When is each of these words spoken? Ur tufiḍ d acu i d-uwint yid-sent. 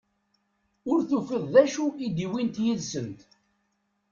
Ur 0.91 0.99
tufiḍ 1.09 1.43
d 1.53 1.55
acu 1.63 1.85
i 2.05 2.07
d-uwint 2.15 2.57
yid-sent. 2.63 3.21